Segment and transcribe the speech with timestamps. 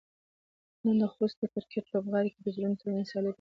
[0.83, 3.29] نن د خوست د کرکټ لوبغالي کې د زونونو ترمنځ سيالۍ پيل کيږي.